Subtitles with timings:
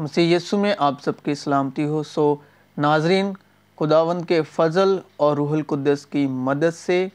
[0.00, 2.34] مسیح یسو میں آپ سب کی سلامتی ہو۔ سو
[2.78, 3.32] ناظرین،
[3.80, 7.08] خداوند کے فضل اور روح القدس کی مدد سے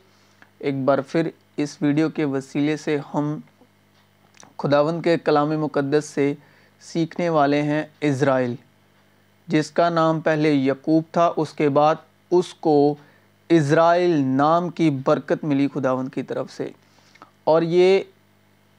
[0.60, 3.40] ایک بار پھر اس ویڈیو کے وسیلے سے ہم
[4.58, 6.34] خداوند کے کلام مقدس سے
[6.80, 8.56] سیکھنے والے ہیں اسرائیل۔
[9.48, 11.96] جس کا نام پہلے یقوب تھا، اس کے بعد
[12.32, 12.96] اس کو
[13.50, 16.70] اسرائیل نام کی برکت ملی خداوند کی طرف سے۔
[17.44, 18.00] اور یہ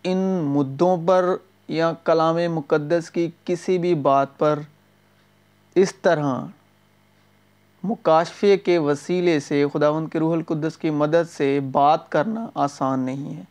[0.04, 1.36] ان مدوں پر
[1.68, 4.58] یا کلام مقدس کی کسی بھی بات پر
[5.74, 6.45] اس طرح
[7.84, 13.36] مکاشفے کے وسیلے سے، خداوند کے روح القدس کی مدد سے بات کرنا آسان نہیں
[13.36, 13.42] ہے۔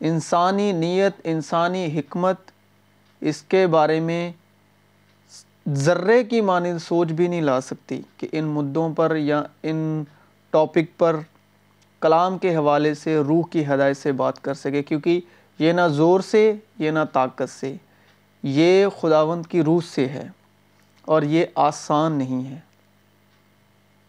[0.00, 2.36] انسانی نیت، انسانی حکمت
[3.20, 4.32] اس کے بارے میں
[5.68, 10.04] ذرے کی مانند سوچ بھی نہیں لا سکتی کہ ان مدوں پر یا ان
[10.50, 11.16] ٹاپک پر
[12.00, 15.20] کلام کے حوالے سے، روح کی ہدایت سے بات کر سکے۔ کیونکہ
[15.58, 17.76] یہ نہ زور سے، یہ نہ طاقت سے،
[18.42, 20.28] یہ خداوند کی روح سے ہے
[21.02, 22.58] اور یہ آسان نہیں ہے۔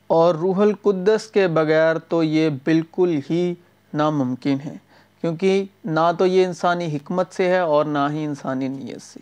[0.08, 3.54] اور روح القدس کے بغیر تو یہ بالکل ہی
[3.94, 4.76] ناممکن ہے،
[5.22, 9.20] کیونکہ نہ تو یہ انسانی حکمت سے ہے اور نہ ہی انسانی نیت سے۔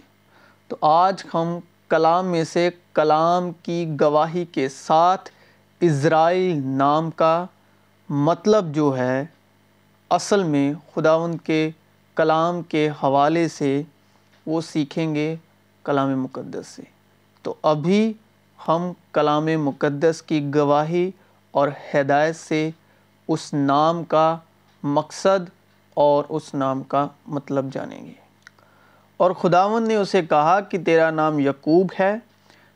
[0.68, 5.30] تو آج ہم کلام میں سے کلام کی گواہی کے ساتھ
[5.82, 7.46] اسرائیل نام کا
[8.10, 9.26] مطلب جو ہے،
[10.10, 11.72] اصل میں خداوند کے
[12.16, 13.82] کلام کے حوالے سے
[14.46, 15.36] وہ سیکھیں گے
[15.84, 16.82] کلام مقدس سے۔
[17.42, 18.14] تو ابھی
[18.68, 21.12] ہم کلام مقدس کی گواہی
[21.52, 22.70] اور ہدایت سے
[23.28, 24.38] اس نام کا
[24.84, 25.50] مقصد
[25.94, 28.14] اور اس نام کا مطلب جانیں گے۔
[29.18, 32.16] اور خداون نے اسے کہا کہ تیرا نام یقوب ہے۔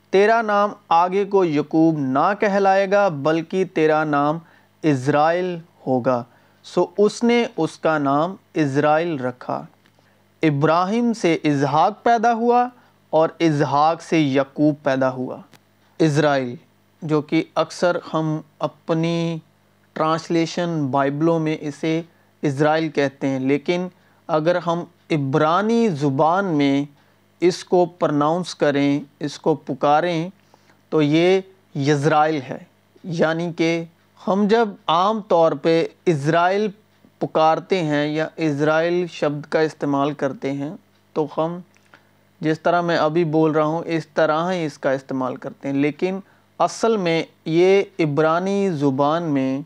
[0.09, 4.37] تیرا نام آگے کو یقوب نہ کہلائے گا، بلکہ تیرا نام
[4.81, 6.23] اسرائیل ہوگا۔
[6.63, 9.65] سو اس نے اس کا نام اسرائیل رکھا۔
[10.43, 12.67] ابراہیم سے اظہاق پیدا ہوا
[13.09, 15.37] اور اظہاق سے یقوب پیدا ہوا۔
[15.99, 16.55] اسرائیل،
[17.01, 19.37] جو کہ اکثر ہم اپنی
[19.93, 22.01] ٹرانسلیشن بائبلوں میں اسے
[22.41, 23.87] اسرائیل کہتے ہیں، لیکن
[24.27, 26.85] اگر ہم عبرانی زبان میں
[27.39, 30.29] اس کو پرناؤنس کریں، اس کو پکاریں،
[30.89, 31.41] تو یہ
[31.75, 32.57] یزرائیل ہے۔
[33.03, 33.83] یعنی کہ
[34.27, 36.67] ہم جب عام طور پہ اسرائیل
[37.19, 40.69] پکارتے ہیں یا اسرائیل شبد کا استعمال کرتے ہیں،
[41.13, 41.59] تو ہم
[42.39, 45.75] جس طرح میں ابھی بول رہا ہوں، اس طرح ہی اس کا استعمال کرتے ہیں۔
[45.75, 46.19] لیکن
[46.59, 49.61] اصل میں یہ عبرانی زبان میں،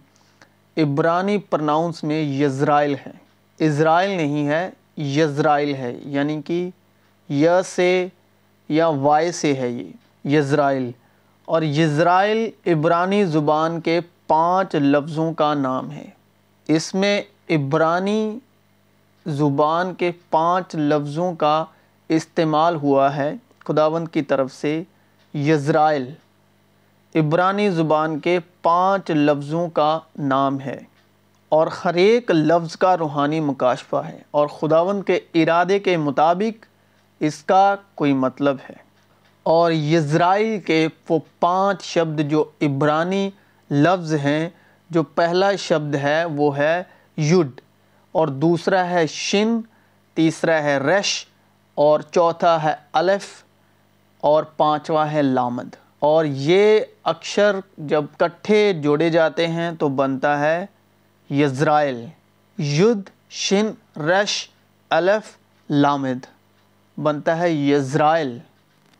[0.77, 3.11] عبرانی پرناؤنس میں یزرائیل ہے۔
[3.59, 6.69] اسرائیل نہیں ہے، یزرائیل ہے۔ یعنی کہ
[7.29, 8.07] ی سے
[8.69, 9.91] یا وائے سے ہے یہ،
[10.27, 10.91] یزرائیل۔
[11.45, 16.05] اور یزرائیل عبرانی زبان کے پانچ لفظوں کا نام ہے۔
[16.67, 18.39] اس میں عبرانی
[19.25, 21.65] زبان کے پانچ لفظوں کا
[22.09, 23.33] استعمال ہوا ہے۔
[23.65, 24.83] خداوند کی طرف سے
[25.33, 26.13] یزرائیل۔
[27.15, 30.79] عبرانی زبان کے پانچ لفظوں کا نام ہے۔
[31.49, 36.65] اور ہر ایک لفظ کا روحانی مکاشفہ ہے۔ اور خداوند کے ارادے کے مطابق
[37.19, 38.75] اس کا کوئی مطلب ہے۔
[39.43, 43.29] اور یزرائیل کے وہ پانچ شبد جو عبرانی
[43.73, 44.49] لفظ ہیں،
[44.89, 46.83] جو پہلا شبد ہے وہ ہے
[47.17, 47.61] یڈ،
[48.11, 49.61] اور دوسرا ہے شن،
[50.13, 51.25] تیسرا ہے رش،
[51.75, 53.43] اور چوتھا ہے الف،
[54.21, 60.65] اور پانچواں ہے لامد۔ اور یہ اکثر جب کٹھے جوڑے جاتے ہیں تو بنتا ہے
[61.29, 62.05] یزرائیل۔
[62.57, 64.49] ید شن، رش،
[64.89, 65.37] الف،
[65.69, 66.25] لامد۔
[66.99, 68.39] بنتا ہے یزرائیل۔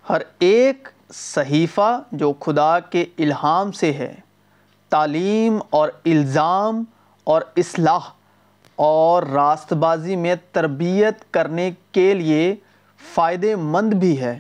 [0.10, 4.16] ہر ایک صحیفہ جو خدا کے الہام سے ہے۔
[4.94, 6.84] تعلیم اور الزام
[7.24, 8.10] اور اصلاح
[8.76, 12.56] اور راست بازی میں تربیت کرنے کے لیے
[13.14, 14.40] فائدے مند بھی ہے،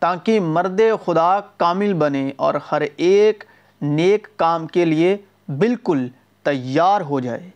[0.00, 3.44] تاکہ مرد خدا کامل بنے اور ہر ایک
[3.82, 5.16] نیک کام کے لیے
[5.48, 6.08] بالکل
[6.42, 7.50] تیار ہو جائے۔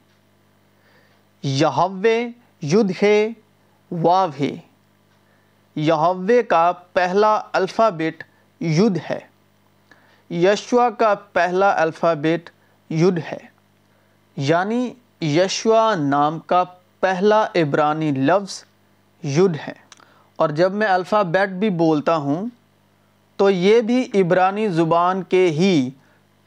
[1.42, 2.28] یہوے
[2.62, 3.28] یدھ ہے
[3.90, 4.56] واو ہے۔
[5.76, 8.24] یہوے کا پہلا الفابیٹ
[8.60, 9.33] یدھ ہے۔
[10.34, 12.50] یشوا کا پہلا الفابیٹ
[12.90, 13.38] یدھ ہے۔
[14.36, 16.64] یعنی یشوا نام کا
[17.00, 18.64] پہلا عبرانی لفظ
[19.24, 19.72] یدھ ہے۔
[20.36, 22.46] اور جب میں الفابیٹ بھی بولتا ہوں،
[23.36, 25.90] تو یہ بھی عبرانی زبان کے ہی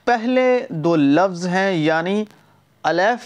[0.06, 2.25] پہلے دو لفظ ہیں یعنی
[2.83, 3.25] الف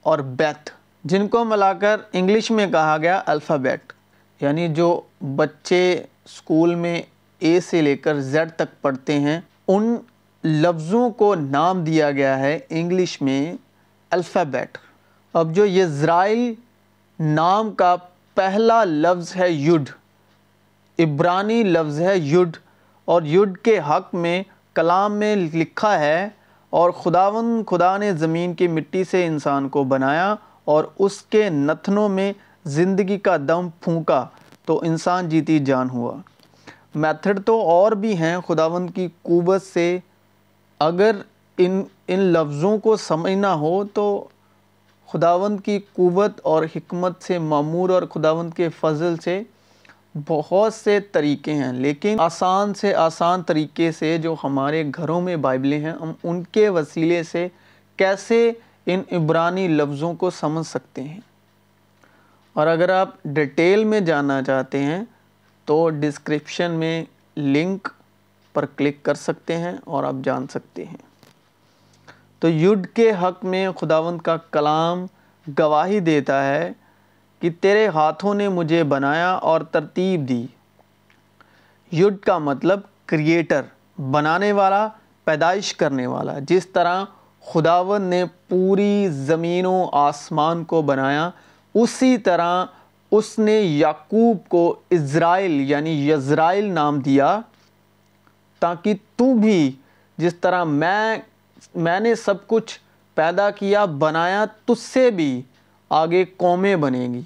[0.00, 0.70] اور بیت،
[1.04, 3.92] جن کو ملا کر انگلش میں کہا گیا الفابیٹ۔
[4.40, 5.00] یعنی جو
[5.36, 7.02] بچے اسکول میں
[7.38, 9.96] اے سے لے کر زیڈ تک پڑھتے ہیں ان
[10.44, 13.52] لفظوں کو نام دیا گیا ہے انگلش میں
[14.12, 14.78] الفابیٹ۔
[15.34, 16.52] اب جو یزرائیل
[17.18, 17.94] نام کا
[18.36, 19.90] پہلا لفظ ہے یڈ
[20.98, 22.56] عبرانی لفظ ہے یڈ
[23.08, 24.42] اور یڈ کے حق میں
[24.74, 26.28] کلام میں لکھا ہے،
[26.72, 30.34] اور خداون خدا نے زمین کی مٹی سے انسان کو بنایا،
[30.64, 32.32] اور اس کے نتنوں میں
[32.68, 34.24] زندگی کا دم پھونکا،
[34.64, 36.16] تو انسان جیتی جان ہوا۔
[36.94, 39.98] میتھڈ تو اور بھی ہیں خداون کی قوت سے
[40.80, 41.16] اگر
[41.58, 44.28] ان ان لفظوں کو سمجھنا ہو تو
[45.08, 49.42] خداوند کی قوت اور حکمت سے معمور اور خداوند کے فضل سے
[50.28, 55.78] بہت سے طریقے ہیں، لیکن آسان سے آسان طریقے سے جو ہمارے گھروں میں بائبلیں
[55.78, 57.46] ہیں، ہم ان کے وسیلے سے
[57.98, 58.50] کیسے
[58.86, 61.20] ان عبرانی لفظوں کو سمجھ سکتے ہیں؟
[62.56, 65.02] اور اگر آپ ڈیٹیل میں جاننا چاہتے ہیں
[65.70, 67.04] تو ڈسکرپشن میں
[67.36, 67.88] لنک
[68.52, 70.96] پر کلک کر سکتے ہیں اور آپ جان سکتے ہیں۔
[72.38, 75.06] تو یڈ کے حق میں خداوند کا کلام
[75.58, 76.72] گواہی دیتا ہے
[77.40, 80.46] کہ تیرے ہاتھوں نے مجھے بنایا اور ترتیب دی۔
[81.92, 83.62] یڈ کا مطلب کریٹر
[84.00, 84.88] بنانے والا،
[85.24, 87.04] پیدائش کرنے والا۔ جس طرح
[87.46, 91.30] خداون نے پوری زمین و آسمان کو بنایا،
[91.74, 92.64] اسی طرح
[93.10, 97.40] اس نے یعقوب کو اسرائیل یعنی یزرائیل نام دیا
[98.60, 99.72] تاکہ تو بھی
[100.18, 101.18] جس طرح میں
[101.74, 102.78] میں نے سب کچھ
[103.14, 105.42] پیدا کیا، بنایا تجھ سے بھی
[105.90, 107.20] آگے قومیں بنے گی۔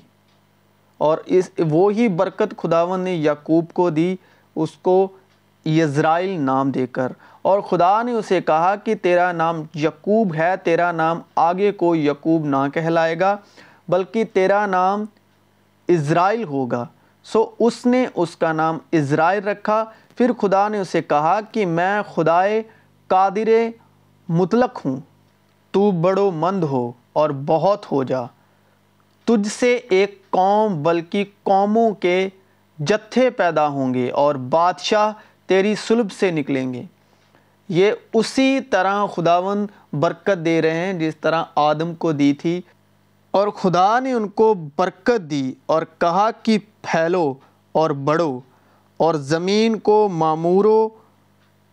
[0.99, 4.17] اور اس وہی برکت خداون نے یعقوب کو دی،
[4.57, 5.09] اس کو
[5.67, 10.93] یزرائیل نام دے کر۔ اور خدا نے اسے کہا کہ تیرا نام یعقوب ہے، تیرا
[10.93, 13.37] نام آگے کو یعقوب نہ کہلائے گا،
[13.89, 15.05] بلکہ تیرا نام
[15.89, 16.87] اسرائیل ہوگا۔
[17.25, 19.85] سو اس نے اس کا نام اسرائیل رکھا۔
[20.19, 22.63] پھر خدا نے اسے کہا کہ میں خدائے
[23.07, 23.49] قادر
[24.29, 24.97] مطلق ہوں۔
[25.71, 28.21] تو بڑو مند ہو اور بہت ہو جا۔
[29.25, 32.29] تجھ سے ایک قوم بلکہ قوموں کے
[32.79, 35.13] جتھے پیدا ہوں گے اور بادشاہ
[35.47, 36.83] تیری سلب سے نکلیں گے۔
[37.69, 42.63] یہ اسی طرح خداون برکت دے رہے ہیں جس طرح آدم کو دی تھی۔
[43.35, 47.35] اور خدا نے ان کو برکت دی اور کہا کہ پھیلو
[47.73, 48.41] اور بڑھو
[48.97, 50.89] اور زمین کو معمور و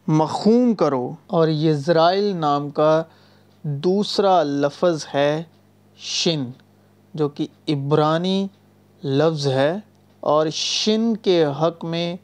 [0.07, 3.03] مخوم کرو۔ اور یزرائیل نام کا
[3.63, 5.43] دوسرا لفظ ہے
[5.97, 6.43] شن،
[7.13, 8.47] جو کہ عبرانی
[9.03, 9.77] لفظ ہے۔
[10.19, 12.15] اور شن کے حق میں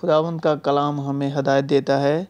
[0.00, 2.24] خداوند کا کلام ہمیں ہدایت دیتا ہے۔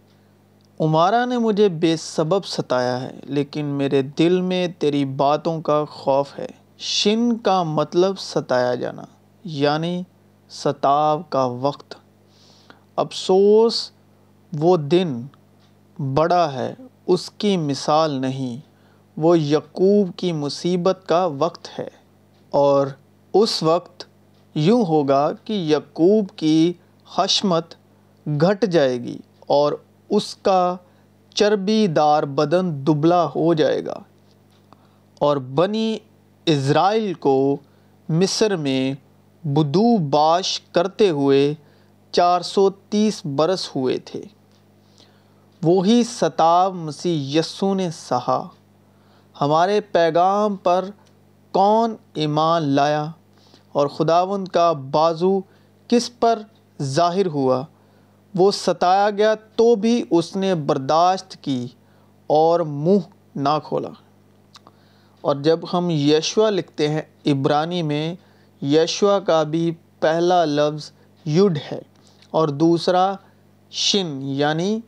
[0.81, 6.39] عمارہ نے مجھے بے سبب ستایا ہے، لیکن میرے دل میں تیری باتوں کا خوف
[6.39, 6.47] ہے۔
[6.79, 9.03] شن کا مطلب ستایا جانا
[9.45, 10.03] یعنی
[10.51, 11.95] ستاو کا وقت۔
[12.97, 13.91] افسوس،
[14.53, 15.23] وہ دن
[16.15, 16.75] بڑا ہے،
[17.07, 18.59] اس کی مثال نہیں۔
[19.17, 21.89] وہ یقوب کی مصیبت کا وقت ہے۔
[22.51, 22.87] اور
[23.33, 24.05] اس وقت
[24.55, 26.73] یوں ہوگا کہ یعقوب کی
[27.17, 27.75] حشمت
[28.27, 29.73] گھٹ جائے گی اور
[30.17, 30.77] اس کا
[31.35, 33.99] چربی دار بدن دبلا ہو جائے گا۔
[35.19, 35.99] اور بنی
[36.47, 37.57] اسرائیل کو
[38.09, 38.95] مصر میں
[39.47, 41.55] بدو باش کرتے ہوئے
[42.13, 44.23] چار سو تیس برس ہوئے تھے۔
[45.63, 48.49] وہی ستاب مسیح یسو نے سہا،
[49.41, 50.85] ہمارے پیغام پر
[51.53, 53.07] کون ایمان لایا
[53.73, 55.41] اور خداوند کا بازو
[55.89, 56.43] کس پر
[56.83, 57.65] ظاہر ہوا؟
[58.35, 61.67] وہ ستایا گیا تو بھی اس نے برداشت کی
[62.27, 62.99] اور منہ
[63.35, 63.89] نہ کھولا۔
[65.21, 68.15] اور جب ہم یشوا لکھتے ہیں عبرانی میں
[68.63, 70.91] یشوا کا بھی پہلا لفظ
[71.27, 71.81] یڈ ہے
[72.31, 73.15] اور دوسرا
[73.71, 74.81] شن یعنی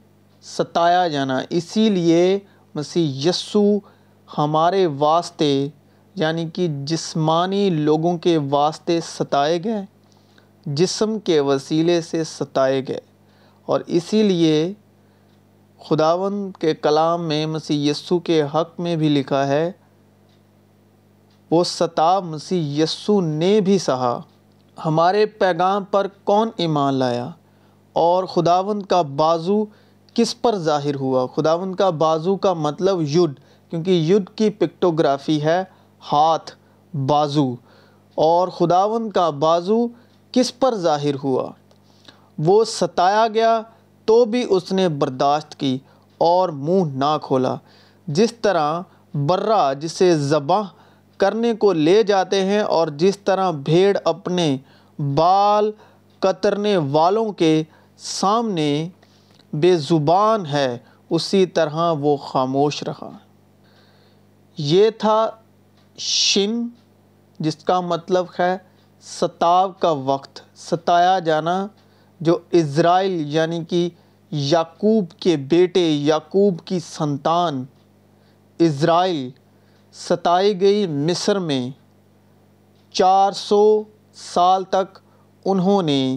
[0.43, 2.39] ستایا جانا۔ اسی لیے
[2.75, 3.79] مسیح یسو
[4.39, 5.69] ہمارے واسطے
[6.15, 9.85] یعنی کہ جسمانی لوگوں کے واسطے ستائے گئے،
[10.67, 13.01] جسم کے وسیلے سے ستائے گئے۔
[13.69, 14.73] اور اسی لیے
[15.81, 19.71] خداون کے کلام میں مسیح یسو کے حق میں بھی لکھا ہے،
[21.51, 24.21] وہ ستاب مسیح یسو نے بھی سہا،
[24.77, 27.29] ہمارے پیغام پر کون ایمان لایا؟
[27.97, 29.65] اور خداون کا بازو
[30.17, 33.39] کس پر ظاہر ہوا؟ خداون کا بازو کا مطلب یڈ
[33.73, 35.63] کیونکہ یڈ کی پکٹوگرافی ہے
[36.03, 36.51] ہاتھ،
[36.95, 37.49] بازو،
[38.15, 39.87] اور خداون کا بازو
[40.35, 41.51] کس پر ظاہر ہوا؟
[42.39, 43.63] وہ ستایا گیا
[44.05, 45.79] تو بھی اس نے برداشت کی
[46.19, 47.55] اور منہ نہ کھولا۔
[48.07, 48.81] جس طرح
[49.15, 50.63] برا جسے ذبح
[51.17, 54.57] کرنے کو لے جاتے ہیں اور جس طرح بھیڑ اپنے
[54.99, 55.71] بال
[56.19, 57.63] کترنے والوں کے
[57.99, 58.89] سامنے
[59.53, 60.79] بے زبان ہے،
[61.11, 63.11] اسی طرح وہ خاموش رہا۔
[64.59, 65.31] یہ تھا
[65.99, 66.69] شن،
[67.39, 68.59] جس کا مطلب ہے
[69.01, 71.67] ستاو کا وقت، ستایا جانا۔
[72.21, 73.89] جو اسرائیل یعنی کہ
[74.31, 77.65] یعقوب کے بیٹے، یعقوب کی سنتان
[78.59, 79.31] اسرائیل
[79.93, 81.71] ستائی گئی مصر میں
[82.93, 83.83] چار سو
[84.15, 84.99] سال تک
[85.45, 86.17] انہوں نے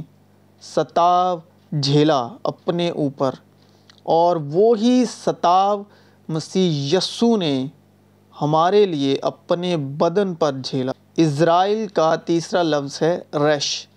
[0.62, 1.38] ستاو
[1.82, 3.32] جھیلا اپنے اوپر
[4.04, 5.84] اور وہی ستاو
[6.28, 7.66] مسیح یسو نے
[8.42, 13.88] ہمارے لیے اپنے بدن پر جھیلا۔ اسرائیل کا تیسرا لفظ ہے ریش۔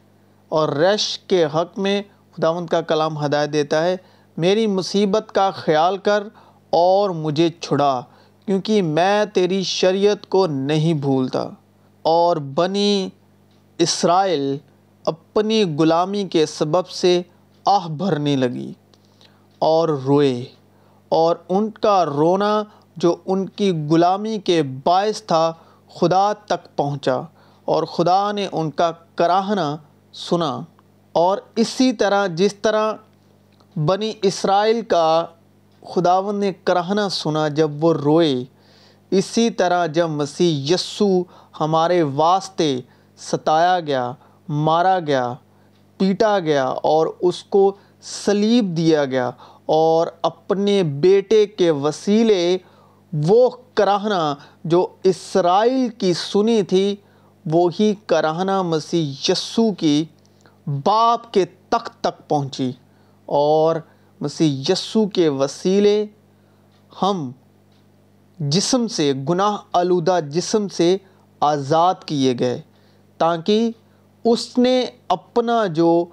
[0.52, 3.97] اور ریش کے حق میں خداوند کا کلام ہدایت دیتا ہے۔
[4.37, 6.23] میری مصیبت کا خیال کر
[6.71, 8.00] اور مجھے چھڑا،
[8.47, 11.49] کیونکہ میں تیری شریعت کو نہیں بھولتا۔
[12.02, 13.09] اور بنی
[13.78, 14.59] اسرائیل
[15.04, 17.23] اپنی غلامی کے سبب سے
[17.64, 18.73] آہ بھرنے لگی
[19.59, 20.44] اور روئے۔
[21.09, 22.62] اور ان کا رونا
[22.97, 25.52] جو ان کی غلامی کے باعث تھا،
[25.94, 27.21] خدا تک پہنچا۔
[27.64, 29.76] اور خدا نے ان کا کراہنا
[30.12, 30.61] سنا۔
[31.12, 32.92] اور اسی طرح جس طرح
[33.76, 35.26] بنی اسرائیل کا
[35.95, 38.45] خداون نے کراہنا سنا جب وہ روئے،
[39.11, 41.23] اسی طرح جب مسیح یسو
[41.61, 42.81] ہمارے واسطے
[43.16, 44.12] ستایا گیا،
[44.49, 45.35] مارا گیا،
[45.99, 49.31] پیٹا گیا اور اس کو سلیب دیا گیا
[49.66, 52.59] اور اپنے بیٹے کے وسیلے
[53.12, 56.97] وہ کراہنا جو اسرائیل کی سنی تھی
[57.47, 60.05] وہی کراہنا مسیح یسو کی
[60.85, 62.73] باپ کے تخت تک پہنچی
[63.27, 63.77] اور
[64.21, 66.07] مسیح یسو کے وسیلے
[67.03, 67.31] ہم
[68.39, 70.97] جسم سے، گناہ آلودہ جسم سے
[71.41, 72.61] آزاد کیے گئے
[73.19, 73.71] تاکہ
[74.25, 76.05] اس نے اپنا جو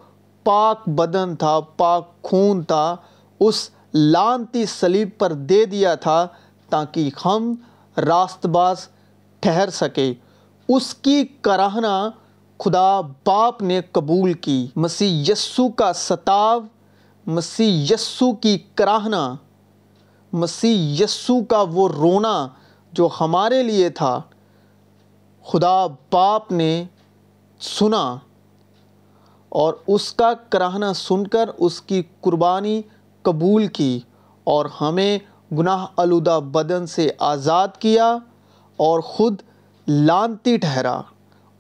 [0.44, 2.96] پاک بدن تھا، پاک خون تھا،
[3.40, 6.28] اس لانتی سلیب پر دے دیا تھا
[6.70, 7.54] تاکہ ہم
[7.98, 8.88] راست باز
[9.40, 10.14] ٹھہر سکے۔
[10.70, 12.10] اس کی کراہنا
[12.60, 16.60] خدا باپ نے قبول کی۔ مسیح یسو کا ستاو،
[17.28, 19.36] مسیح یسو کی کراہنا،
[20.34, 22.48] مسیح یسو کا وہ رونا
[22.94, 24.22] جو ہمارے لیے تھا،
[25.46, 26.84] خدا باپ نے
[27.60, 28.18] سنا۔
[29.50, 32.82] اور اس کا کراہنا سن کر اس کی قربانی
[33.22, 34.00] قبول کی
[34.44, 35.18] اور ہمیں
[35.52, 38.18] گناہ آلودہ بدن سے آزاد کیا
[38.78, 39.36] اور خود
[39.92, 41.02] لانتی ٹھہرا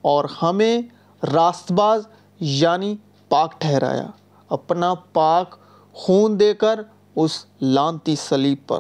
[0.02, 0.82] اور ہمیں
[1.26, 2.08] راست باز
[2.40, 2.96] یعنی
[3.30, 4.08] پاک ٹھہرایا،
[4.50, 5.56] اپنا پاک
[5.94, 6.80] خون دے کر
[7.16, 8.80] اس لانتی سلیب پر۔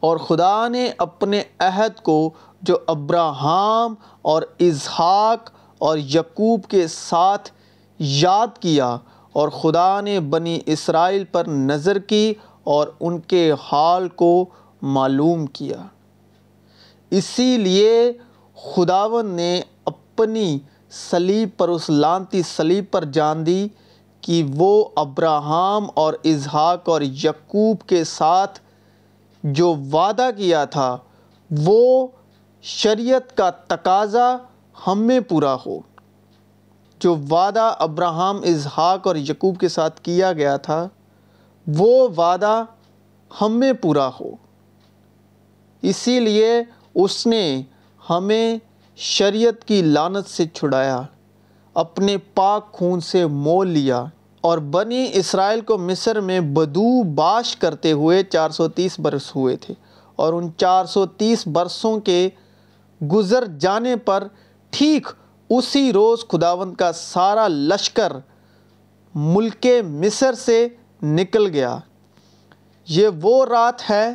[0.00, 2.30] اور خدا نے اپنے عہد کو
[2.62, 7.50] جو ابراہم اور اسحاق اور یعقوب کے ساتھ
[7.98, 8.96] یاد کیا
[9.32, 12.34] اور خدا نے بنی اسرائیل پر نظر کی
[12.64, 14.46] اور ان کے حال کو
[14.82, 15.86] معلوم کیا۔
[17.10, 18.12] اسی لیے
[18.64, 20.58] خداون نے اپنی
[20.90, 23.68] سلیب پر، اس لانتی سلیب پر جان دی
[24.20, 28.60] کہ وہ ابراہم اور اسحاق اور یعقوب کے ساتھ
[29.42, 30.98] جو وعدہ کیا تھا،
[31.50, 32.06] وہ
[32.62, 34.36] شریعت کا تقاضا
[34.86, 35.78] ہم میں پورا ہو۔
[36.98, 40.88] جو وعدہ ابراہم، اسحاق اور یعقوب کے ساتھ کیا گیا تھا،
[41.66, 42.64] وہ وعدہ
[43.40, 44.30] ہم میں پورا ہو۔
[45.82, 46.62] اسی لیے
[46.94, 47.62] اس نے
[48.10, 48.58] ہمیں
[48.96, 51.02] شریعت کی لانت سے چھڑایا،
[51.74, 54.04] اپنے پاک خون سے مول لیا
[54.40, 59.56] اور بنی اسرائیل کو مصر میں بدو باش کرتے ہوئے چار سو تیس برس ہوئے
[59.56, 59.74] تھے
[60.16, 62.28] اور ان چار سو تیس برسوں کے
[63.12, 64.26] گزر جانے پر
[64.70, 65.06] ٹھیک
[65.50, 68.12] اسی روز خداوند کا سارا لشکر
[69.14, 70.68] ملک مصر سے
[71.02, 71.78] نکل گیا۔
[72.88, 74.14] یہ وہ رات ہے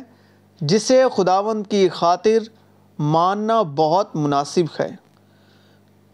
[0.60, 2.38] جسے خداوند کی خاطر
[3.10, 4.90] ماننا بہت مناسب ہے،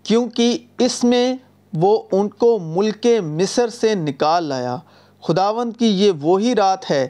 [0.02, 1.36] کیونکہ اس میں
[1.72, 4.76] وہ ان کو ملک مصر سے نکال لایا۔
[5.22, 7.08] خداوند کی یہ وہی رات ہے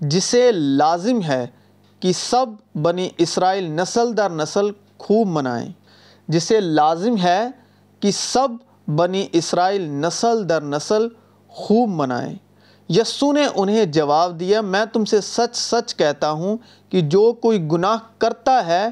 [0.00, 1.46] جسے لازم ہے
[2.00, 5.72] کہ سب بنی اسرائیل نسل در نسل خوب منائیں۔
[6.28, 7.48] جسے لازم ہے
[8.00, 8.48] کہ سب
[8.88, 11.08] بنی اسرائیل نسل در نسل
[11.48, 12.34] خوب منائیں۔
[12.88, 16.56] یسو نے انہیں جواب دیا، میں تم سے سچ سچ کہتا ہوں
[16.88, 18.88] کہ جو کوئی گناہ کرتا ہے،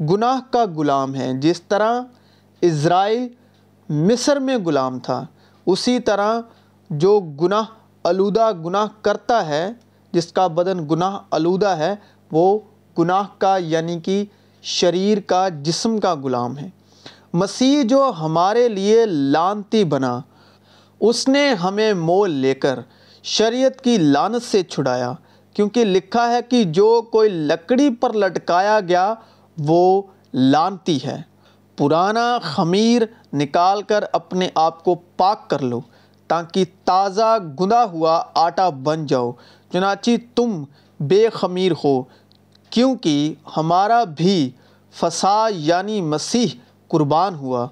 [0.00, 2.00] گناہ کا غلام ہے۔ جس طرح
[2.60, 3.28] اسرائیل
[3.88, 5.26] مصر میں غلام تھا،
[5.66, 6.40] اسی طرح
[6.90, 7.62] جو گناہ،
[8.04, 9.72] آلودہ گناہ کرتا ہے،
[10.12, 11.94] جس کا بدن گناہ، آلودہ ہے،
[12.32, 12.58] وہ
[12.98, 14.24] گناہ کا یعنی کہ
[14.62, 16.68] شریر کا جسم کا غلام ہے۔
[17.32, 20.20] مسیح جو ہمارے لیے لانتی بنا،
[21.00, 22.80] اس نے ہمیں مول لے کر
[23.30, 25.12] شریعت کی لانت سے چھڑایا،
[25.54, 29.14] کیونکہ لکھا ہے کہ جو کوئی لکڑی پر لٹکایا گیا،
[29.58, 30.02] وہ
[30.34, 31.22] لانتی ہے۔
[31.76, 35.80] پرانا خمیر نکال کر اپنے آپ کو پاک کر لو،
[36.28, 39.32] تاکہ تازہ گندا ہوا آٹا بن جاؤ۔
[39.72, 40.64] چنانچہ تم
[41.00, 42.02] بے خمیر ہو،
[42.70, 44.50] کیونکہ ہمارا بھی
[44.92, 46.48] فسا یعنی مسیح
[46.88, 47.68] قربان ہوا۔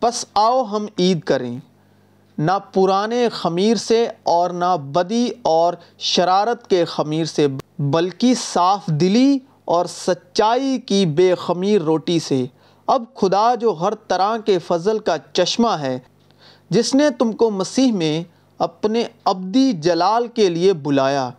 [0.00, 1.58] پس آؤ ہم عید کریں۔
[2.38, 7.46] نہ پرانے خمیر سے اور نہ بدی اور شرارت کے خمیر سے،
[7.78, 12.46] بلکہ صاف دلی اور سچائی کی بے خمیر روٹی سے۔
[12.86, 15.98] اب خدا جو ہر طرح کے فضل کا چشمہ ہے،
[16.70, 18.24] جس نے تم کو مسیح میں
[18.58, 21.30] اپنے ابدی جلال کے لیے بلایا،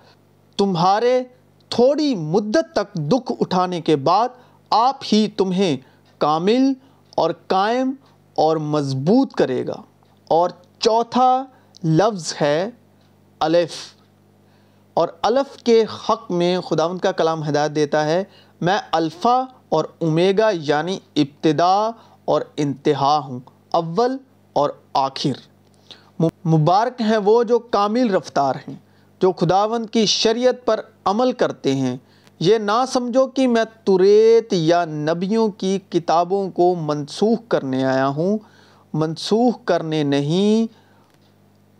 [0.58, 1.24] تمہارے
[1.70, 4.30] تھوڑی مدت تک دکھ اٹھانے کے بعد
[4.70, 5.78] آپ ہی تمہیں
[6.18, 6.74] کامل
[7.16, 7.92] اور قائم
[8.36, 9.82] اور مضبوط کرے گا۔
[10.28, 10.50] اور
[10.88, 11.46] چوتھا
[11.84, 12.70] لفظ ہے
[13.40, 13.72] الف۔
[14.94, 18.24] اور الف کے حق میں خداوند کا کلام ہدایت دیتا ہے۔
[18.62, 21.92] میں الفا اور امیگا یعنی ابتدا
[22.26, 23.40] اور انتہا ہوں۔
[23.72, 24.18] اول
[24.54, 25.58] اور آخر۔
[26.46, 28.76] مبارک ہیں وہ جو کامل رفتار ہیں،
[29.22, 31.98] جو خداوند کی شریعت پر عمل کرتے ہیں۔
[32.40, 38.38] یہ نہ سمجھو کہ میں توریت یا نبیوں کی کتابوں کو منسوخ کرنے آیا ہوں۔
[38.98, 40.68] منسوخ کرنے نہیں،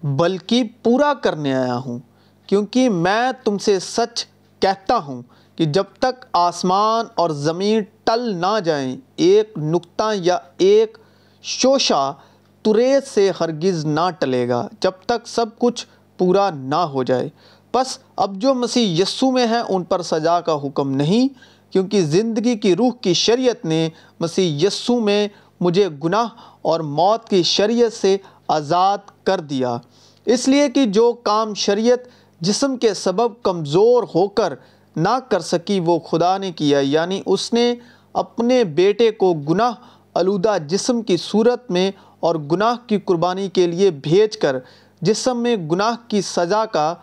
[0.06, 2.00] بلکہ پورا کرنے آیا ہوں۔
[2.48, 4.26] کیونکہ میں تم سے سچ
[4.60, 5.22] کہتا ہوں
[5.56, 10.98] کہ جب تک آسمان اور زمین ٹل نہ جائیں، ایک نقطہ یا ایک
[11.44, 12.14] شوشہ
[12.62, 15.86] توریت سے ہرگز نہ ٹلے گا جب تک سب کچھ
[16.18, 17.30] پورا نہ ہو جائے۔
[17.74, 21.28] بس اب جو مسیح یسو میں ہیں، ان پر سزا کا حکم نہیں،
[21.74, 25.28] کیونکہ زندگی کی روح کی شریعت نے مسیح یسو میں
[25.60, 26.28] مجھے گناہ
[26.68, 29.78] اور موت کی شریعت سے آزاد کر دیا۔
[30.26, 32.00] اس لیے کہ جو کام شریعت
[32.42, 34.54] جسم کے سبب کمزور ہو کر
[34.96, 37.76] نہ کر سکی، وہ خدا نے کیا۔ یعنی اس نے
[38.14, 39.72] اپنے بیٹے کو گناہ،
[40.14, 44.56] آلودہ جسم کی صورت میں اور گناہ کی قربانی کے لیے بھیج کر
[45.02, 46.94] جسم میں گناہ کی سزا کا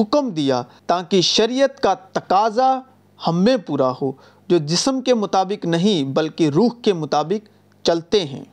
[0.00, 2.80] حکم دیا، تاکہ شریعت کا تقاضا
[3.26, 4.12] ہم میں پورا ہو،
[4.48, 7.48] جو جسم کے مطابق نہیں بلکہ روح کے مطابق
[7.86, 8.44] چلتے ہیں۔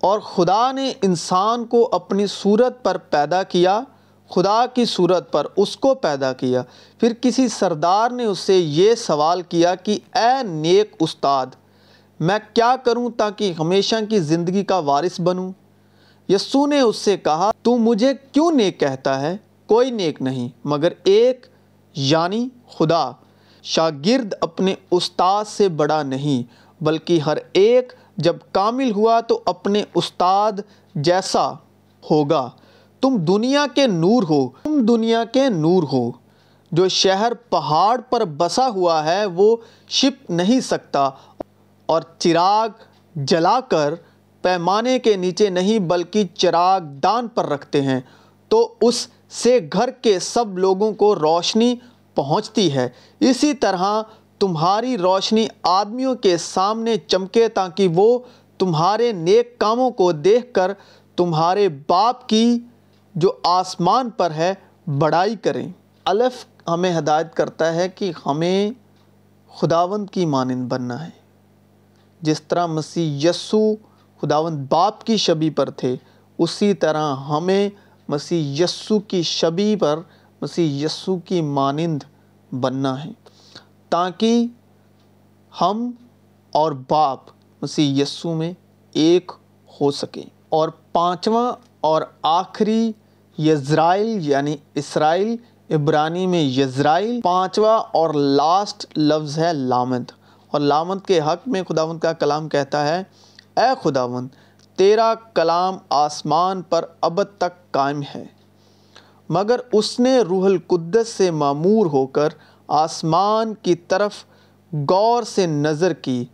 [0.00, 3.80] اور خدا نے انسان کو اپنی صورت پر پیدا کیا،
[4.30, 6.62] خدا کی صورت پر اس کو پیدا کیا۔
[7.00, 11.46] پھر کسی سردار نے اس سے یہ سوال کیا کہ اے نیک استاد،
[12.20, 15.52] میں کیا کروں تاکہ ہمیشہ کی زندگی کا وارث بنوں؟
[16.28, 19.36] یسو نے اس سے کہا، تو مجھے کیوں نیک کہتا ہے؟
[19.66, 21.46] کوئی نیک نہیں، مگر ایک
[21.94, 23.10] یعنی خدا۔
[23.62, 26.42] شاگرد اپنے استاد سے بڑا نہیں،
[26.82, 30.52] بلکہ ہر ایک جب کامل ہوا تو اپنے استاد
[30.94, 31.52] جیسا
[32.10, 32.50] ہوگا۔
[33.00, 36.10] تم دنیا کے نور ہو، تم دنیا کے نور ہو۔
[36.72, 39.56] جو شہر پہاڑ پر بسا ہوا ہے وہ
[39.88, 41.10] شپ نہیں سکتا۔
[41.86, 42.68] اور چراغ
[43.14, 43.94] جلا کر
[44.42, 48.00] پیمانے کے نیچے نہیں بلکہ چراغ دان پر رکھتے ہیں۔
[48.48, 51.74] تو اس سے گھر کے سب لوگوں کو روشنی
[52.14, 52.88] پہنچتی ہے۔
[53.20, 54.02] اسی طرح
[54.40, 58.18] تمہاری روشنی آدمیوں کے سامنے چمکے تاکہ وہ
[58.58, 60.72] تمہارے نیک کاموں کو دیکھ کر
[61.16, 62.58] تمہارے باپ کی
[63.14, 64.54] جو آسمان پر ہے
[64.98, 65.72] بڑائی کریں۔
[66.04, 68.70] الف ہمیں ہدایت کرتا ہے کہ ہمیں
[69.54, 71.10] خداوند کی مانند بننا ہے۔
[72.20, 73.74] جس طرح مسیح یسو
[74.20, 75.96] خداوند باپ کی شبی پر تھے،
[76.38, 77.68] اسی طرح ہمیں
[78.08, 79.98] مسیح یسو کی شبی پر
[80.42, 82.02] مسیح یسو کی مانند
[82.54, 83.10] بننا ہے۔
[83.90, 84.46] تاکہ
[85.60, 85.90] ہم
[86.52, 87.20] اور باپ
[87.62, 88.52] مسیح یسو میں
[88.92, 89.32] ایک
[89.80, 92.92] ہو سکیں۔ اور پانچواں اور آخری
[93.38, 95.36] یزرائیل یعنی اسرائیل،
[95.74, 100.12] عبرانی میں یزرائیل۔ پانچواں اور لاسٹ لفظ ہے لامد۔
[100.50, 103.02] اور لامد کے حق میں خداوند کا کلام کہتا ہے،
[103.56, 104.28] اے خداوند،
[104.76, 108.24] تیرا کلام آسمان پر ابد تک قائم ہے،
[109.28, 112.28] مگر اس نے روح القدس سے معمور ہو کر
[112.70, 114.12] آسمان کی طرف
[114.90, 116.24] غور سے نظر کی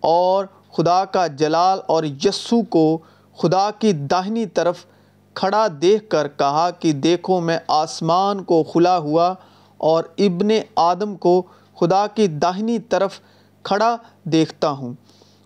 [0.00, 0.44] اور
[0.76, 2.98] خدا کا جلال اور یسو کو
[3.36, 4.84] خدا کی داہنی طرف
[5.34, 9.34] کھڑا دیکھ کر کہا کہ دیکھو میں آسمان کو کھلا ہوا
[9.76, 11.42] اور ابن آدم کو
[11.76, 13.20] خدا کی داہنی طرف
[13.62, 14.94] کھڑا دیکھتا ہوں۔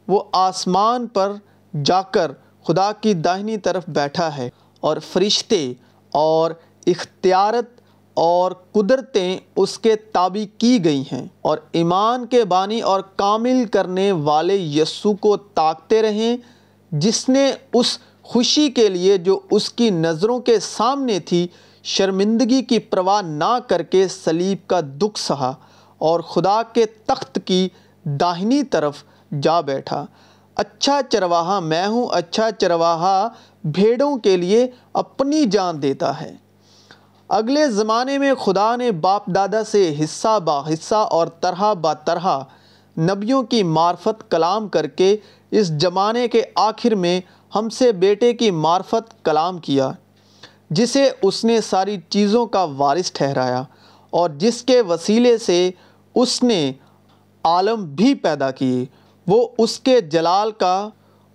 [0.09, 1.33] وہ آسمان پر
[1.85, 2.33] جا کر
[2.67, 5.73] خدا کی داہنی طرف بیٹھا ہے اور فرشتے
[6.13, 6.51] اور
[6.87, 7.78] اختیارت
[8.19, 14.13] اور قدرتیں اس کے تابع کی گئی ہیں اور ایمان کے بانی اور کامل کرنے
[14.13, 16.37] والے یسو کو طاقتے رہیں،
[16.93, 21.47] جس نے اس خوشی کے لیے جو اس کی نظروں کے سامنے تھی،
[21.83, 25.53] شرمندگی کی پرواہ نہ کر کے سلیب کا دکھ سہا
[25.99, 27.69] اور خدا کے تخت کی
[28.05, 29.03] داہنی طرف
[29.43, 30.07] جا بیٹھا۔
[30.55, 33.29] اچھا چرواہا میں ہوں اچھا چرواہا
[33.65, 36.48] بھیڑوں کے لیے اپنی جان دیتا ہے۔
[37.29, 42.39] اگلے زمانے میں خدا نے باپ دادا سے حصہ با حصہ اور طرح با طرح
[42.99, 45.17] نبیوں کی معرفت کلام کر کے
[45.51, 47.21] اس زمانے کے آخر میں
[47.55, 49.91] ہم سے بیٹے کی معرفت کلام کیا،
[50.71, 53.63] جسے اس نے ساری چیزوں کا وارث ٹھہرایا
[54.11, 55.71] اور جس کے وسیلے سے
[56.15, 56.73] اس نے
[57.45, 58.85] عالم بھی پیدا کیے۔
[59.27, 60.89] وہ اس کے جلال کا،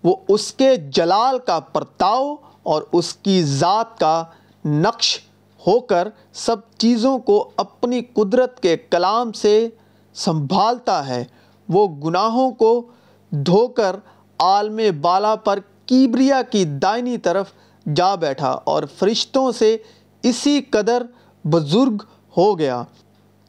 [0.03, 4.23] وہ اس کے جلال کا پرتاؤ اور اس کی ذات کا
[4.65, 5.19] نقش
[5.67, 9.69] ہو کر سب چیزوں کو اپنی قدرت کے کلام سے
[10.13, 11.25] سنبھالتا ہے۔
[11.69, 12.81] وہ گناہوں کو
[13.29, 13.95] دھو کر
[14.39, 17.51] عالم بالا پر کیبریا کی دائنی طرف
[17.95, 19.77] جا بیٹھا اور فرشتوں سے
[20.23, 21.03] اسی قدر
[21.43, 22.03] بزرگ
[22.37, 22.83] ہو گیا،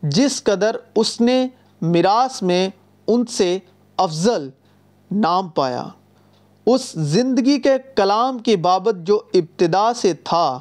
[0.02, 1.46] جس قدر اس نے
[1.80, 2.68] میراث میں
[3.06, 3.58] ان سے
[3.96, 4.50] افضل
[5.10, 5.86] نام پایا۔
[6.66, 10.60] اس زندگی کے کلام کی بابت جو ابتدا سے تھا۔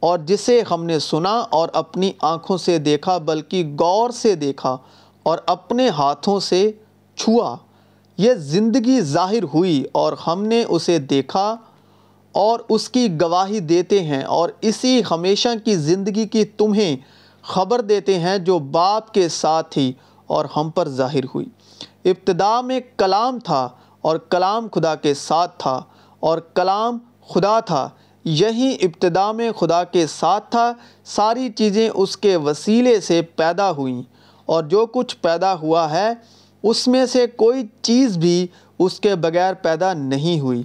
[0.00, 4.76] اور جسے ہم نے سنا اور اپنی آنکھوں سے دیکھا، بلکہ غور سے دیکھا
[5.22, 6.72] اور اپنے ہاتھوں سے
[7.16, 7.56] چھوا۔
[8.16, 11.56] یہ زندگی ظاہر ہوئی اور ہم نے اسے دیکھا
[12.32, 16.96] اور اس کی گواہی دیتے ہیں اور اسی ہمیشہ کی زندگی کی تمہیں
[17.42, 19.92] خبر دیتے ہیں جو باپ کے ساتھ ہی
[20.26, 21.46] اور ہم پر ظاہر ہوئی۔
[22.04, 23.68] ابتدا میں کلام تھا
[24.00, 25.82] اور کلام خدا کے ساتھ تھا
[26.20, 27.88] اور کلام خدا تھا۔
[28.28, 30.72] یہی ابتدا میں خدا کے ساتھ تھا،
[31.04, 34.02] ساری چیزیں اس کے وسیلے سے پیدا ہوئیں۔
[34.46, 36.08] اور جو کچھ پیدا ہوا ہے،
[36.62, 38.46] اس میں سے کوئی چیز بھی
[38.78, 40.62] اس کے بغیر پیدا نہیں ہوئی۔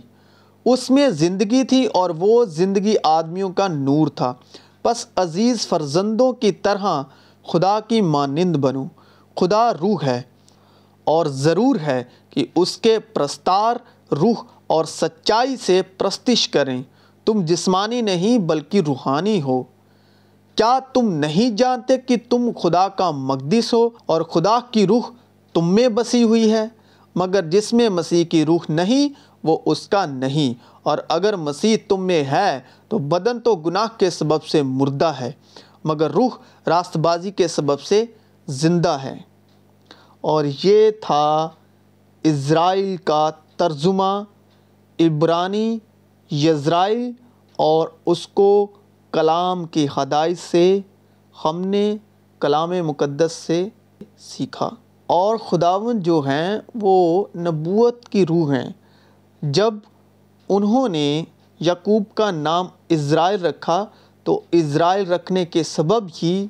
[0.66, 4.34] اس میں زندگی تھی اور وہ زندگی آدمیوں کا نور تھا۔
[4.86, 7.04] بس عزیز فرزندوں کی طرح
[7.48, 8.86] خدا کی مانند بنو۔
[9.36, 10.22] خدا روح ہے۔
[11.04, 13.76] اور ضرور ہے کہ اس کے پرستار
[14.14, 16.84] روح اور سچائی سے پرستش کریں۔
[17.26, 19.64] تم جسمانی نہیں بلکہ روحانی ہو۔
[20.56, 25.02] کیا تم نہیں جانتے کہ تم خدا کا مقدس ہو اور خدا کی روح
[25.54, 26.66] تم میں بسی ہوئی ہے؟
[27.16, 29.10] مگر جس میں مسیح کی روح نہیں،
[29.44, 30.54] وہ اس کا نہیں۔
[30.84, 35.32] اور اگر مسیح تم میں ہے، تو بدن تو گناہ کے سبب سے مردہ ہے،
[35.84, 36.30] مگر روح
[36.68, 38.06] راست بازی کے سبب سے
[38.48, 39.20] زندہ ہے۔
[40.22, 41.50] اور یہ تھا
[42.24, 44.24] اسرائیل کا ترجمہ،
[45.00, 45.80] عبرانی
[46.32, 47.12] یزرائیل
[47.56, 48.68] اور اس کو
[49.12, 50.80] کلام کی ہدایت سے
[51.46, 51.96] ہم نے
[52.40, 53.68] کلام مقدس سے
[54.18, 54.70] سیکھا۔
[55.08, 58.70] اور خداون جو ہیں وہ نبوت کی روح ہیں۔
[59.42, 59.74] جب
[60.50, 61.24] انہوں نے
[61.60, 63.86] یعقوب کا نام اسرائیل رکھا
[64.24, 66.48] تو اسرائیل رکھنے کے سبب ہی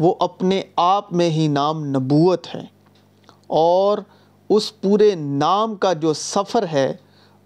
[0.00, 2.64] وہ اپنے آپ میں ہی نام نبوت ہے۔
[3.46, 3.98] اور
[4.48, 6.96] اس پورے نام کا جو سفر ہے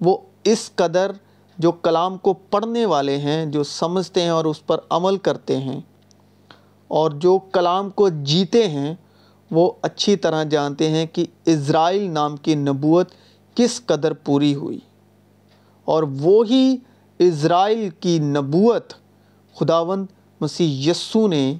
[0.01, 1.11] وہ اس قدر
[1.61, 5.81] جو کلام کو پڑھنے والے ہیں، جو سمجھتے ہیں اور اس پر عمل کرتے ہیں۔
[6.89, 8.95] اور جو کلام کو جیتے ہیں،
[9.51, 13.11] وہ اچھی طرح جانتے ہیں کہ اسرائیل نام کی نبوت
[13.55, 14.79] کس قدر پوری ہوئی۔
[15.85, 16.77] اور وہی
[17.19, 18.93] اسرائیل کی نبوت
[19.55, 20.07] خداوند
[20.41, 21.55] مسیح یسو نے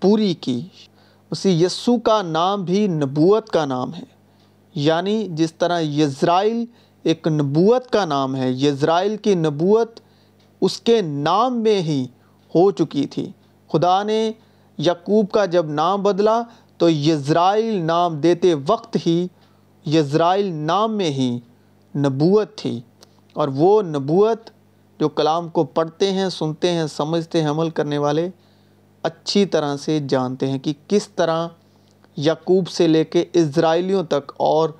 [0.00, 0.60] پوری کی۔
[1.30, 4.04] مسیح یسو کا نام بھی نبوت کا نام ہے۔
[4.74, 6.64] یعنی جس طرح یزرائیل
[7.06, 10.00] ایک نبوت کا نام ہے، یزرائیل کی نبوت
[10.60, 12.04] اس کے نام میں ہی
[12.54, 13.32] ہو چکی تھی۔
[13.72, 14.32] خدا نے
[14.78, 16.42] یعقوب کا جب نام بدلا
[16.76, 19.26] تو یزرائیل نام دیتے وقت ہی
[19.86, 21.38] یزرائیل نام میں ہی
[21.96, 22.80] نبوت تھی۔
[23.32, 24.50] اور وہ نبوت
[25.00, 28.30] جو کلام کو پڑھتے ہیں، سنتے ہیں، سمجھتے ہیں، عمل کرنے والے
[29.02, 31.48] اچھی طرح سے جانتے ہیں کہ کس طرح
[32.16, 34.70] یعقوب سے لے کے اسرائیلیوں تک اور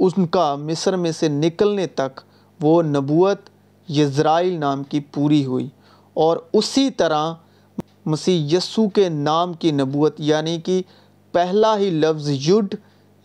[0.00, 2.20] ان کا مصر میں سے نکلنے تک
[2.60, 3.48] وہ نبوت
[3.88, 5.68] یزرائیل نام کی پوری ہوئی
[6.16, 7.32] اور اسی طرح
[8.06, 10.80] مسیح یسو کے نام کی نبوت یعنی کہ
[11.34, 12.74] پہلا ہی لفظ یڈ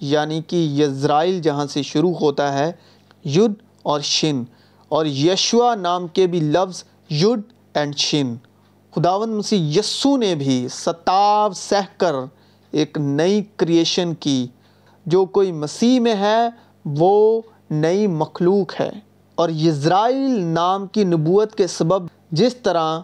[0.01, 2.71] یعنی کہ یزرائیل جہاں سے شروع ہوتا ہے
[3.25, 4.43] یڈ اور شن،
[4.91, 7.41] اور یشوا نام کے بھی لفظ یڈ
[7.73, 8.35] اینڈ شن۔
[8.93, 12.15] خداون مسیح یسو نے بھی ستاو سہ کر
[12.73, 14.45] ایک نئی کریشن کی،
[15.05, 16.37] جو کوئی مسیح میں ہے
[16.85, 18.91] وہ نئی مخلوق ہے
[19.35, 22.99] اور یزرائیل نام کی نبوت کے سبب جس طرح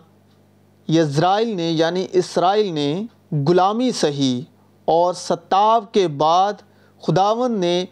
[0.88, 3.04] یزرائیل نے یعنی اسرائیل نے
[3.48, 4.42] غلامی سہی
[4.86, 6.54] اور ستاو کے بعد
[7.04, 7.86] خداون نے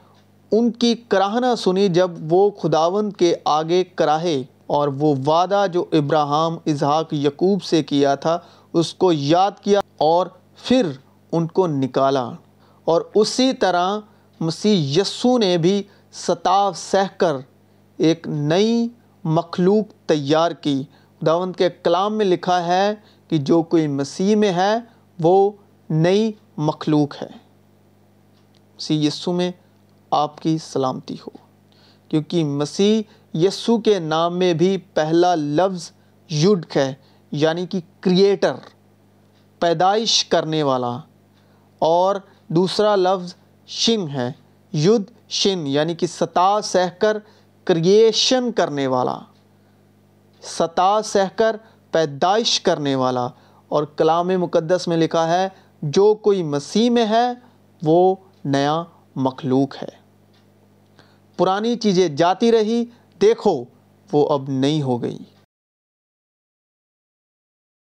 [0.52, 6.58] ان کی کراہنا سنی جب وہ خداون کے آگے کراہے اور وہ وعدہ جو ابراہم
[6.66, 8.40] اظہاق یقوب سے کیا تھا،
[8.74, 10.28] اس کو یاد کیا اور
[10.64, 10.86] پھر
[11.32, 12.32] ان کو نکالا
[12.86, 14.00] اور اسی طرح
[14.40, 17.36] مسیح یسو نے بھی ستاو سہ کر
[17.98, 18.88] ایک نئی
[19.24, 20.84] مخلوق تیار کی۔
[21.22, 22.96] خداوند کے کلام میں لکھا ہے
[23.28, 24.76] کہ جو کوئی مسیح میں ہے،
[25.20, 25.52] وہ
[25.90, 27.28] نئی مخلوق ہے۔
[28.76, 29.52] مسیح یسو میں
[30.12, 31.38] آپ کی سلامتی ہو۔
[32.10, 33.02] کیونکہ مسیح
[33.34, 35.92] یسو کے نام میں بھی پہلا لفظ
[36.32, 36.94] یڈ ہے
[37.32, 38.54] یعنی کہ کریٹر،
[39.60, 41.00] پیدائش کرنے والا۔
[41.80, 42.16] اور
[42.48, 43.34] دوسرا لفظ
[43.72, 44.32] شن ہے،
[44.74, 47.18] ید شن یعنی کہ ستا سہ کر
[47.64, 49.20] کریشن کرنے والا۔
[50.42, 51.56] ستا سہ کر
[51.92, 53.28] پیدائش کرنے والا۔
[53.68, 55.50] اور کلام مقدس میں لکھا ہے،
[55.82, 57.34] جو کوئی مسیح میں ہے،
[57.84, 58.84] وہ نیا
[59.16, 60.00] مخلوق ہے۔
[61.38, 62.86] پرانی چیزیں جاتی رہی،
[63.22, 63.64] دیکھو،
[64.12, 65.18] وہ اب نہیں ہو گئی۔